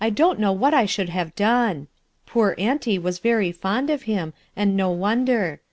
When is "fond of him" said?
3.51-4.33